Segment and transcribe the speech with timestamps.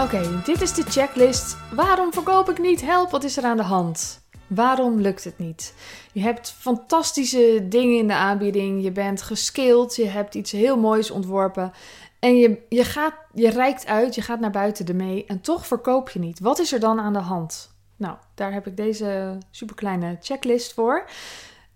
[0.00, 1.56] Oké, dit is de checklist.
[1.74, 2.80] Waarom verkoop ik niet?
[2.80, 4.20] Help, wat is er aan de hand?
[4.46, 5.74] Waarom lukt het niet?
[6.12, 8.82] Je hebt fantastische dingen in de aanbieding.
[8.82, 9.96] Je bent geskilled.
[9.96, 11.72] Je hebt iets heel moois ontworpen.
[12.18, 15.24] En je, je, gaat, je reikt uit, je gaat naar buiten ermee.
[15.26, 16.40] En toch verkoop je niet.
[16.40, 17.74] Wat is er dan aan de hand?
[17.96, 21.08] Nou, daar heb ik deze superkleine checklist voor.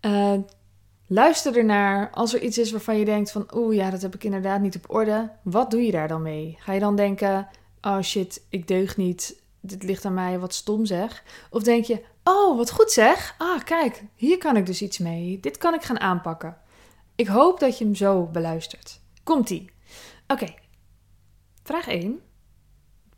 [0.00, 0.35] Uh,
[1.07, 2.11] luister ernaar.
[2.11, 3.46] Als er iets is waarvan je denkt van...
[3.54, 5.31] Oeh, ja, dat heb ik inderdaad niet op orde.
[5.43, 6.57] Wat doe je daar dan mee?
[6.59, 7.49] Ga je dan denken...
[7.82, 9.43] Oh shit, ik deug niet.
[9.61, 11.25] Dit ligt aan mij, wat stom zeg.
[11.50, 12.05] Of denk je...
[12.25, 13.35] Oh, wat goed zeg.
[13.39, 15.41] Ah, kijk, hier kan ik dus iets mee.
[15.41, 16.57] Dit kan ik gaan aanpakken.
[17.14, 19.00] Ik hoop dat je hem zo beluistert.
[19.22, 19.71] Komt-ie.
[20.27, 20.55] Oké.
[21.63, 22.21] Vraag 1.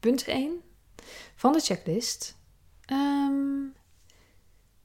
[0.01, 0.61] Punt 1
[1.35, 2.37] van de checklist.
[2.93, 3.75] Um,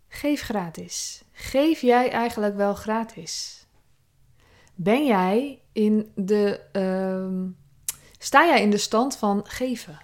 [0.08, 1.24] geef gratis.
[1.32, 3.66] Geef jij eigenlijk wel gratis?
[4.76, 6.62] Ben jij in de.
[6.74, 7.58] Um,
[8.20, 10.00] sta jij in de stand van geven?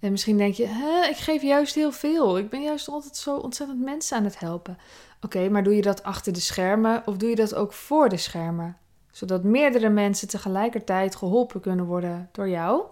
[0.00, 2.38] En misschien denk je, Hè, ik geef juist heel veel.
[2.38, 4.78] Ik ben juist altijd zo ontzettend mensen aan het helpen.
[5.20, 8.16] Oké, maar doe je dat achter de schermen of doe je dat ook voor de
[8.16, 8.76] schermen?
[9.10, 12.82] Zodat meerdere mensen tegelijkertijd geholpen kunnen worden door jou?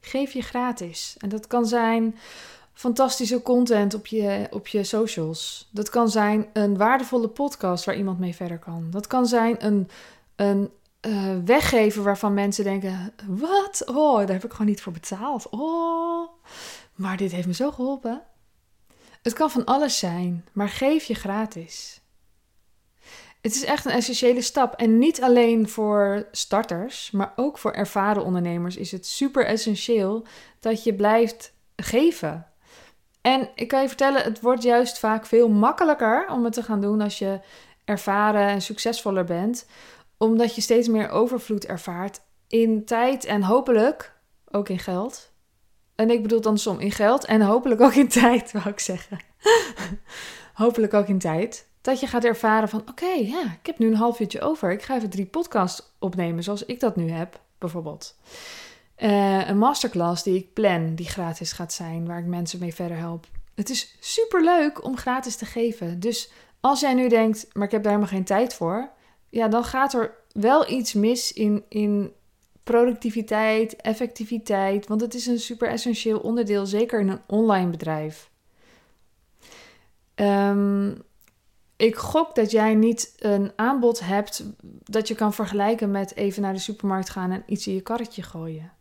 [0.00, 1.16] Geef je gratis.
[1.18, 2.16] En dat kan zijn
[2.72, 5.68] fantastische content op je, op je socials.
[5.70, 8.86] Dat kan zijn een waardevolle podcast waar iemand mee verder kan.
[8.90, 9.88] Dat kan zijn een,
[10.36, 10.70] een
[11.06, 13.82] uh, weggeven waarvan mensen denken: wat?
[13.86, 15.48] Oh, daar heb ik gewoon niet voor betaald.
[15.48, 16.30] Oh,
[16.94, 18.22] maar dit heeft me zo geholpen.
[19.22, 22.00] Het kan van alles zijn, maar geef je gratis.
[23.40, 24.74] Het is echt een essentiële stap.
[24.74, 30.26] En niet alleen voor starters, maar ook voor ervaren ondernemers is het super essentieel
[30.60, 32.46] dat je blijft geven.
[33.20, 36.80] En ik kan je vertellen, het wordt juist vaak veel makkelijker om het te gaan
[36.80, 37.40] doen als je
[37.84, 39.66] ervaren en succesvoller bent,
[40.20, 44.14] omdat je steeds meer overvloed ervaart in tijd en hopelijk
[44.50, 45.32] ook in geld.
[45.94, 49.18] En ik bedoel dan som in geld en hopelijk ook in tijd, wou ik zeggen.
[50.54, 51.68] hopelijk ook in tijd.
[51.80, 54.72] Dat je gaat ervaren van oké, ja, ik heb nu een half uurtje over.
[54.72, 58.16] Ik ga even drie podcasts opnemen zoals ik dat nu heb, bijvoorbeeld.
[58.98, 62.96] Uh, een masterclass die ik plan, die gratis gaat zijn, waar ik mensen mee verder
[62.96, 63.26] help.
[63.54, 66.00] Het is super leuk om gratis te geven.
[66.00, 68.90] Dus als jij nu denkt, maar ik heb daar helemaal geen tijd voor,
[69.30, 72.12] ja, dan gaat er wel iets mis in, in
[72.64, 78.30] productiviteit, effectiviteit, want het is een super essentieel onderdeel, zeker in een online bedrijf.
[80.14, 81.02] Um,
[81.76, 84.44] ik gok dat jij niet een aanbod hebt
[84.84, 88.22] dat je kan vergelijken met even naar de supermarkt gaan en iets in je karretje
[88.22, 88.72] gooien.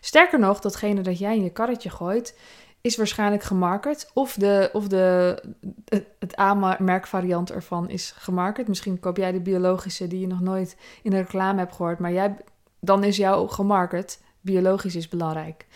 [0.00, 2.38] Sterker nog, datgene dat jij in je karretje gooit,
[2.80, 4.10] is waarschijnlijk gemarket.
[4.14, 5.42] Of, de, of de,
[6.18, 8.68] het, A-merkvariant ervan is gemarket.
[8.68, 11.98] Misschien koop jij de biologische die je nog nooit in de reclame hebt gehoord.
[11.98, 12.36] Maar jij,
[12.80, 14.22] dan is jouw gemarket.
[14.40, 15.66] Biologisch is belangrijk.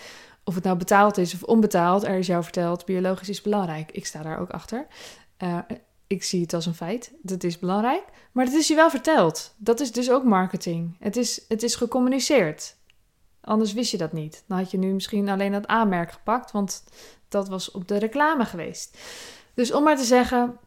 [0.44, 3.92] Of het nou betaald is of onbetaald, er is jou verteld, biologisch is belangrijk.
[3.92, 4.86] Ik sta daar ook achter.
[5.42, 5.59] Uh,
[6.06, 7.12] ik zie het als een feit.
[7.22, 8.03] Dat is belangrijk.
[8.32, 9.54] Maar het is je wel verteld.
[9.56, 10.97] Dat is dus ook marketing.
[10.98, 12.76] Het is, het is gecommuniceerd.
[13.44, 14.44] Anders wist je dat niet.
[14.47, 16.84] Dan had je nu misschien alleen dat aanmerk gepakt, want
[17.28, 18.99] dat was op de reclame geweest.
[19.55, 20.59] Dus om maar te zeggen,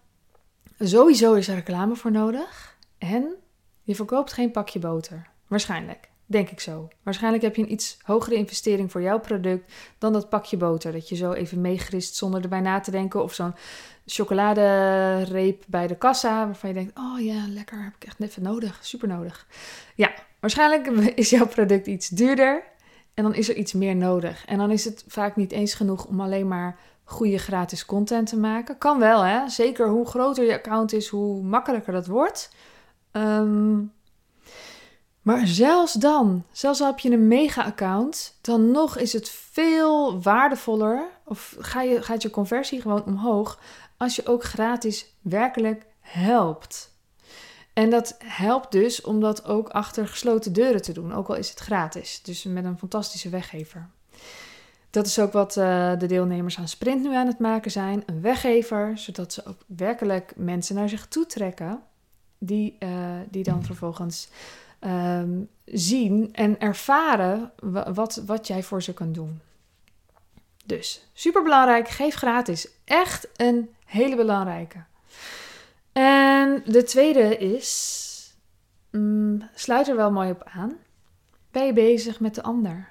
[0.79, 2.77] sowieso is er reclame voor nodig.
[2.97, 3.35] En
[3.83, 5.27] je verkoopt geen pakje boter.
[5.47, 6.09] Waarschijnlijk.
[6.29, 6.87] Denk ik zo.
[7.03, 10.91] Waarschijnlijk heb je een iets hogere investering voor jouw product dan dat pakje boter.
[10.91, 13.23] Dat je zo even meegrist zonder erbij na te denken.
[13.23, 13.55] Of zo'n
[14.05, 16.45] chocoladereep bij de kassa.
[16.45, 18.77] Waarvan je denkt: oh ja, lekker, heb ik echt even nodig.
[18.81, 19.47] Super nodig.
[19.95, 20.87] Ja, waarschijnlijk
[21.21, 22.63] is jouw product iets duurder.
[23.13, 24.45] En dan is er iets meer nodig.
[24.45, 28.37] En dan is het vaak niet eens genoeg om alleen maar goede gratis content te
[28.37, 28.77] maken.
[28.77, 29.49] Kan wel, hè?
[29.49, 32.51] Zeker hoe groter je account is, hoe makkelijker dat wordt.
[33.11, 33.91] Um,
[35.27, 41.07] maar zelfs dan, zelfs al heb je een mega-account, dan nog is het veel waardevoller,
[41.25, 43.59] of ga je, gaat je conversie gewoon omhoog,
[43.97, 46.96] als je ook gratis werkelijk helpt.
[47.77, 51.49] En dat helpt dus om dat ook achter gesloten deuren te doen, ook al is
[51.49, 52.21] het gratis.
[52.21, 53.89] Dus met een fantastische weggever.
[54.89, 58.03] Dat is ook wat uh, de deelnemers aan Sprint nu aan het maken zijn.
[58.05, 61.79] Een weggever, zodat ze ook werkelijk mensen naar zich toe trekken.
[62.37, 62.89] Die, uh,
[63.29, 64.29] die dan vervolgens
[64.81, 67.51] um, zien en ervaren
[67.93, 69.39] wat, wat jij voor ze kan doen.
[70.65, 72.67] Dus super belangrijk, geef gratis.
[72.85, 74.83] Echt een hele belangrijke.
[75.97, 78.35] En de tweede is,
[78.91, 80.77] mm, sluit er wel mooi op aan.
[81.51, 82.89] Ben je bezig met de ander?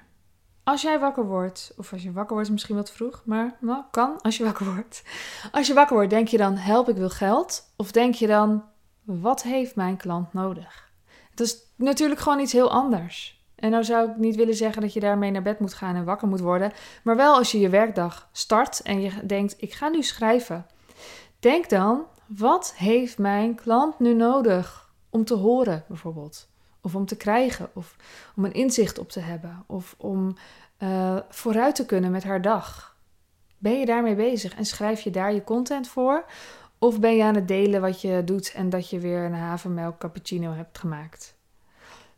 [0.63, 4.21] Als jij wakker wordt, of als je wakker wordt misschien wat vroeg, maar nou, kan
[4.21, 5.03] als je wakker wordt.
[5.51, 7.73] Als je wakker wordt, denk je dan help ik wil geld?
[7.75, 8.63] Of denk je dan
[9.03, 10.91] wat heeft mijn klant nodig?
[11.33, 13.45] Dat is natuurlijk gewoon iets heel anders.
[13.55, 16.05] En nou zou ik niet willen zeggen dat je daarmee naar bed moet gaan en
[16.05, 16.71] wakker moet worden,
[17.03, 20.65] maar wel als je je werkdag start en je denkt: ik ga nu schrijven.
[21.39, 26.49] Denk dan: wat heeft mijn klant nu nodig om te horen, bijvoorbeeld?
[26.81, 27.95] Of om te krijgen, of
[28.35, 30.35] om een inzicht op te hebben, of om
[30.79, 32.95] uh, vooruit te kunnen met haar dag.
[33.57, 36.25] Ben je daarmee bezig en schrijf je daar je content voor?
[36.77, 39.97] Of ben je aan het delen wat je doet en dat je weer een havermelk
[39.97, 41.35] cappuccino hebt gemaakt?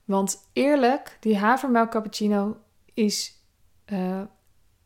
[0.06, 2.58] Want eerlijk, die havermelk cappuccino
[2.94, 3.44] is
[3.86, 4.22] uh,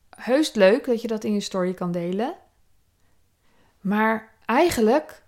[0.10, 2.36] heus leuk dat je dat in je story kan delen.
[3.82, 5.24] Maar eigenlijk,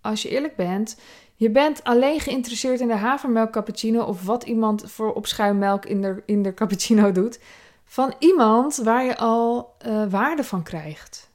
[0.00, 0.96] als je eerlijk bent,
[1.34, 6.22] je bent alleen geïnteresseerd in de havermelk cappuccino of wat iemand voor opschuimmelk in de,
[6.26, 7.40] in de cappuccino doet,
[7.84, 11.30] van iemand waar je al uh, waarde van krijgt.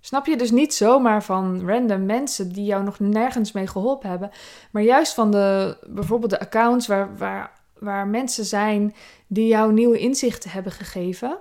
[0.00, 4.30] Snap je dus niet zomaar van random mensen die jou nog nergens mee geholpen hebben,
[4.70, 8.94] maar juist van de bijvoorbeeld de accounts waar, waar, waar mensen zijn
[9.26, 11.38] die jou nieuwe inzichten hebben gegeven,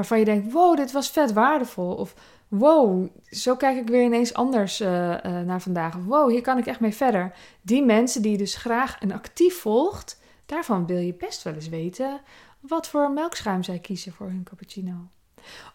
[0.00, 1.94] waarvan je denkt: wow, dit was vet waardevol.
[1.94, 2.14] Of
[2.48, 5.96] wow, zo kijk ik weer ineens anders uh, uh, naar vandaag.
[6.06, 7.34] Wow, hier kan ik echt mee verder.
[7.62, 11.68] Die mensen die je dus graag en actief volgt, daarvan wil je best wel eens
[11.68, 12.20] weten
[12.60, 14.92] wat voor melkschuim zij kiezen voor hun cappuccino.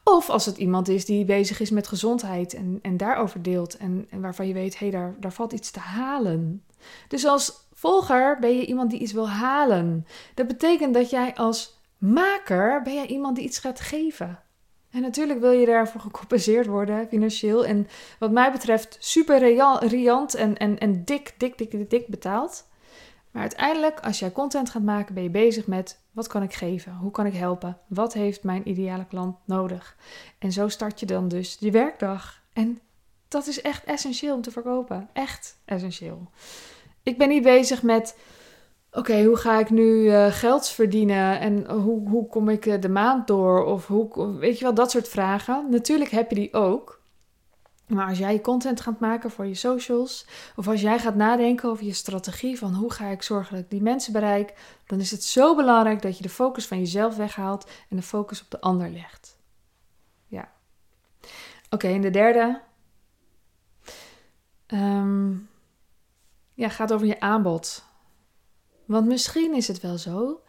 [0.03, 4.07] Of als het iemand is die bezig is met gezondheid en, en daarover deelt en,
[4.09, 6.63] en waarvan je weet, hé, hey, daar, daar valt iets te halen.
[7.07, 10.07] Dus als volger ben je iemand die iets wil halen.
[10.33, 14.39] Dat betekent dat jij als maker ben jij iemand die iets gaat geven.
[14.95, 17.65] En natuurlijk wil je daarvoor gecompenseerd worden financieel.
[17.65, 17.87] En
[18.19, 19.37] wat mij betreft super
[19.87, 22.67] riant en, en, en dik, dik, dik, dik, betaald.
[23.31, 26.93] Maar uiteindelijk, als jij content gaat maken, ben je bezig met wat kan ik geven?
[26.93, 27.77] Hoe kan ik helpen?
[27.87, 29.97] Wat heeft mijn ideale klant nodig?
[30.39, 32.41] En zo start je dan dus die werkdag.
[32.53, 32.79] En
[33.27, 35.09] dat is echt essentieel om te verkopen.
[35.13, 36.29] Echt essentieel.
[37.03, 38.17] Ik ben niet bezig met
[38.95, 42.89] oké, hoe ga ik nu uh, geld verdienen en hoe, hoe kom ik eh, de
[42.89, 43.65] maand door?
[43.65, 45.67] Of hoe, weet je wel, dat soort vragen.
[45.69, 47.03] Natuurlijk heb je die ook.
[47.87, 51.85] Maar als jij content gaat maken voor je socials, of als jij gaat nadenken over
[51.85, 54.53] je strategie van hoe ga ik zorgen dat ik die mensen bereik,
[54.85, 58.41] dan is het zo belangrijk dat je de focus van jezelf weghaalt en de focus
[58.41, 59.37] op de ander legt.
[60.27, 60.51] Ja.
[61.69, 62.61] Oké, en de derde.
[64.67, 65.49] Um,
[66.53, 67.85] ja, gaat over je aanbod.
[68.85, 70.41] Want misschien is het wel zo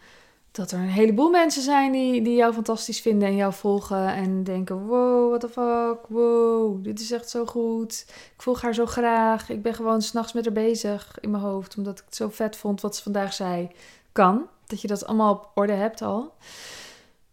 [0.57, 4.45] dat er een heleboel mensen zijn die, die jou fantastisch vinden en jou volgen en
[4.45, 8.05] denken: wow, what the fuck, wow, dit is echt zo goed.
[8.09, 9.49] Ik volg haar zo graag.
[9.49, 12.57] Ik ben gewoon s'nachts met haar bezig in mijn hoofd, omdat ik het zo vet
[12.57, 13.71] vond wat ze vandaag zei.
[14.13, 16.35] Kan, dat je dat allemaal op orde hebt al.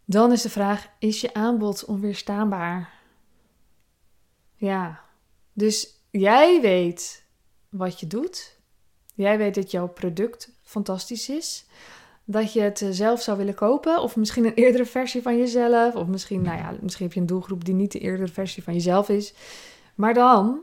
[0.04, 2.92] Dan is de vraag: is je aanbod onweerstaanbaar?
[4.54, 5.00] Ja,
[5.52, 7.24] dus jij weet
[7.68, 8.53] wat je doet.
[9.14, 11.66] Jij weet dat jouw product fantastisch is.
[12.24, 14.02] Dat je het eh, zelf zou willen kopen.
[14.02, 15.94] Of misschien een eerdere versie van jezelf.
[15.94, 18.74] Of misschien, nou ja, misschien heb je een doelgroep die niet de eerdere versie van
[18.74, 19.34] jezelf is.
[19.94, 20.60] Maar dan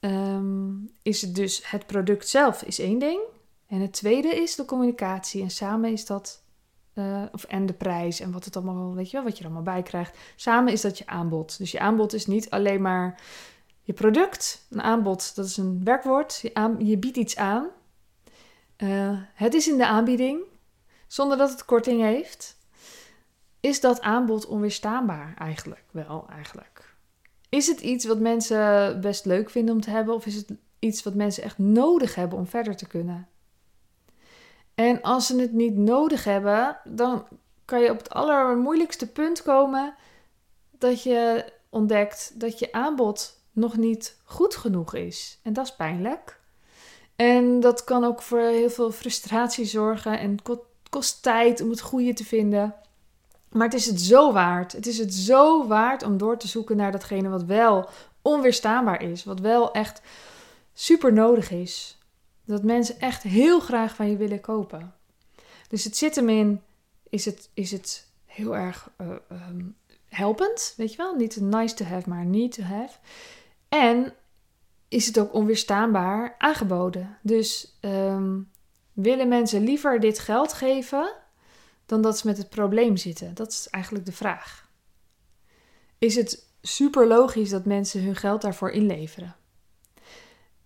[0.00, 0.70] ehm,
[1.02, 3.20] is het dus het product zelf is één ding.
[3.66, 5.42] En het tweede is de communicatie.
[5.42, 6.44] En samen is dat.
[6.94, 9.50] Uh, of en de prijs en wat het allemaal, weet je wel, wat je er
[9.50, 10.18] allemaal bij krijgt.
[10.36, 11.58] Samen is dat je aanbod.
[11.58, 13.20] Dus je aanbod is niet alleen maar
[13.86, 14.66] je product.
[14.70, 16.40] Een aanbod, dat is een werkwoord.
[16.78, 17.66] Je, biedt iets aan.
[18.78, 20.40] Uh, het is in de aanbieding,
[21.06, 22.56] zonder dat het korting heeft.
[23.60, 25.84] Is dat aanbod onweerstaanbaar eigenlijk?
[25.90, 26.94] Wel, eigenlijk.
[27.48, 31.02] Is het iets wat mensen best leuk vinden om te hebben, of is het iets
[31.02, 33.28] wat mensen echt nodig hebben om verder te kunnen?
[34.74, 37.26] En als ze het niet nodig hebben, dan
[37.64, 39.94] kan je op het allermoeilijkste punt komen
[40.70, 45.38] dat je ontdekt dat je aanbod nog niet goed genoeg is.
[45.42, 46.40] En dat is pijnlijk.
[47.16, 50.36] En dat kan ook voor heel veel frustratie zorgen en
[50.90, 52.74] kost tijd om het goede te vinden.
[53.48, 54.72] Maar het is het zo waard.
[54.72, 57.88] Het is het zo waard om door te zoeken naar datgene wat wel
[58.22, 59.24] onweerstaanbaar is.
[59.24, 60.00] Wat wel echt
[60.72, 61.98] super nodig is.
[62.44, 64.94] Dat mensen echt heel graag van je willen kopen.
[65.68, 66.62] Dus het zit hem in,
[67.08, 69.76] is het, is het heel erg uh, um,
[70.08, 71.14] helpend, weet je wel?
[71.14, 72.98] Niet nice to have, maar need to have.
[73.68, 74.14] En
[74.88, 77.18] is het ook onweerstaanbaar aangeboden.
[77.22, 78.50] Dus um,
[78.92, 81.12] willen mensen liever dit geld geven
[81.86, 83.34] dan dat ze met het probleem zitten?
[83.34, 84.68] Dat is eigenlijk de vraag.
[85.98, 89.36] Is het super logisch dat mensen hun geld daarvoor inleveren?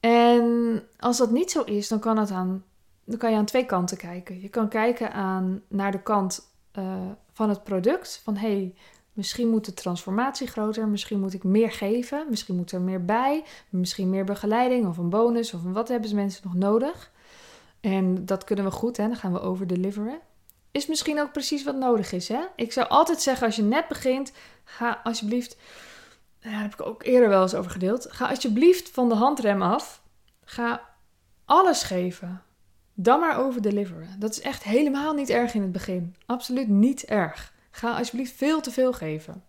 [0.00, 2.64] En als dat niet zo is, dan kan, het aan,
[3.04, 4.40] dan kan je aan twee kanten kijken.
[4.40, 8.20] Je kan kijken aan, naar de kant uh, van het product.
[8.24, 8.74] Van hey,
[9.12, 13.44] Misschien moet de transformatie groter, misschien moet ik meer geven, misschien moet er meer bij,
[13.68, 17.10] misschien meer begeleiding of een bonus of wat hebben ze mensen nog nodig.
[17.80, 19.06] En dat kunnen we goed, hè?
[19.06, 20.18] dan gaan we over deliveren.
[20.70, 22.28] Is misschien ook precies wat nodig is.
[22.28, 22.40] Hè?
[22.56, 24.32] Ik zou altijd zeggen, als je net begint,
[24.64, 25.56] ga alsjeblieft,
[26.40, 30.02] daar heb ik ook eerder wel eens over gedeeld, ga alsjeblieft van de handrem af.
[30.44, 30.88] Ga
[31.44, 32.42] alles geven.
[32.94, 34.16] Dan maar over deliveren.
[34.18, 36.16] Dat is echt helemaal niet erg in het begin.
[36.26, 37.52] Absoluut niet erg.
[37.70, 39.44] Ga alsjeblieft veel te veel geven.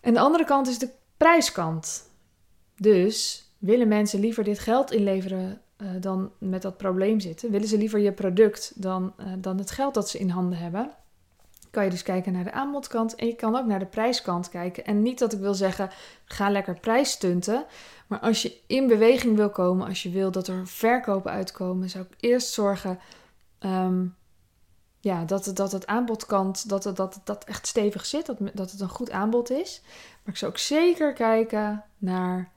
[0.00, 2.10] En de andere kant is de prijskant.
[2.76, 7.50] Dus willen mensen liever dit geld inleveren uh, dan met dat probleem zitten?
[7.50, 10.90] Willen ze liever je product dan, uh, dan het geld dat ze in handen hebben?
[11.70, 14.84] Kan je dus kijken naar de aanbodkant en je kan ook naar de prijskant kijken.
[14.84, 15.90] En niet dat ik wil zeggen,
[16.24, 17.64] ga lekker prijs stunten.
[18.06, 22.04] Maar als je in beweging wil komen, als je wil dat er verkopen uitkomen, zou
[22.04, 22.98] ik eerst zorgen
[23.60, 24.14] um,
[25.00, 28.80] ja, dat, dat het aanbodkant, dat het, dat, dat echt stevig zit, dat, dat het
[28.80, 29.80] een goed aanbod is.
[30.22, 32.52] Maar ik zou ook zeker kijken naar,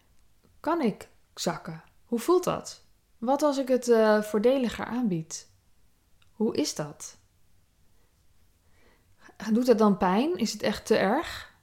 [0.59, 1.83] kan ik zakken?
[2.05, 2.83] Hoe voelt dat?
[3.17, 5.49] Wat als ik het uh, voordeliger aanbied?
[6.31, 7.17] Hoe is dat?
[9.51, 10.37] Doet dat dan pijn?
[10.37, 11.53] Is het echt te erg?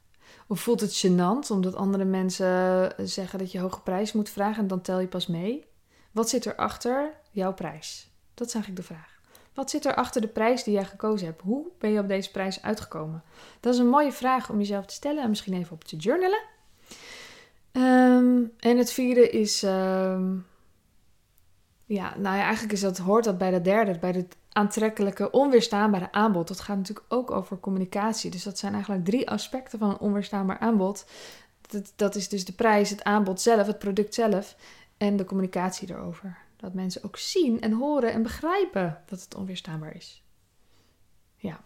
[0.47, 4.69] Of voelt het gênant omdat andere mensen zeggen dat je hoge prijs moet vragen en
[4.69, 5.67] dan tel je pas mee?
[6.13, 8.11] Wat zit er achter jouw prijs?
[8.35, 9.16] Dat is eigenlijk de vraag.
[9.57, 11.43] Wat zit er achter de prijs die jij gekozen hebt?
[11.43, 13.23] Hoe ben je op deze prijs uitgekomen?
[13.61, 16.43] Dat is een mooie vraag om jezelf te stellen en misschien even op te journalen.
[17.73, 20.47] Um, en het vierde is, um,
[21.85, 26.13] ja, nou ja, eigenlijk is dat, hoort dat bij de derde, bij het aantrekkelijke, onweerstaanbare
[26.13, 26.49] aanbod.
[26.49, 28.31] Dat gaat natuurlijk ook over communicatie.
[28.31, 31.07] Dus dat zijn eigenlijk drie aspecten van een onweerstaanbaar aanbod.
[31.61, 34.57] Dat, dat is dus de prijs, het aanbod zelf, het product zelf
[34.97, 36.45] en de communicatie erover.
[36.67, 40.23] Dat mensen ook zien en horen en begrijpen dat het onweerstaanbaar is.
[41.37, 41.61] Ja.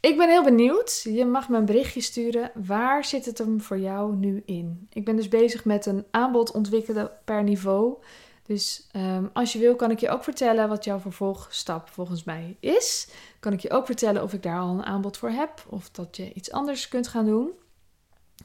[0.00, 1.00] Ik ben heel benieuwd.
[1.02, 2.50] Je mag me een berichtje sturen.
[2.54, 4.86] Waar zit het hem voor jou nu in?
[4.92, 7.96] Ik ben dus bezig met een aanbod ontwikkelen per niveau.
[8.42, 12.56] Dus um, als je wil, kan ik je ook vertellen wat jouw vervolgstap volgens mij
[12.60, 13.08] is.
[13.40, 16.16] Kan ik je ook vertellen of ik daar al een aanbod voor heb of dat
[16.16, 17.50] je iets anders kunt gaan doen.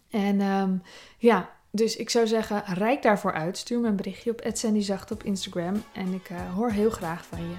[0.09, 0.81] En um,
[1.17, 3.57] ja, dus ik zou zeggen, rijk daarvoor uit.
[3.57, 4.41] Stuur me een berichtje op
[4.77, 7.55] Zacht op Instagram en ik uh, hoor heel graag van je.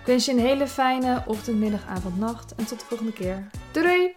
[0.00, 3.46] Ik wens je een hele fijne ochtend, middag, avond, nacht en tot de volgende keer.
[3.72, 4.12] Doei!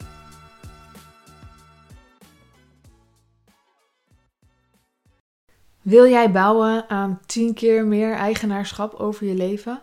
[5.82, 9.82] Wil jij bouwen aan 10 keer meer eigenaarschap over je leven?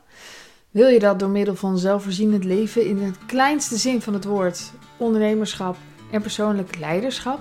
[0.71, 4.73] Wil je dat door middel van zelfvoorzienend leven in het kleinste zin van het woord,
[4.97, 5.77] ondernemerschap
[6.11, 7.41] en persoonlijk leiderschap?